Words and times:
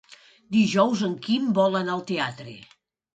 Dijous 0.53 1.03
en 1.07 1.13
Quim 1.27 1.51
vol 1.57 1.77
anar 1.81 1.93
al 1.97 2.01
teatre. 2.13 2.57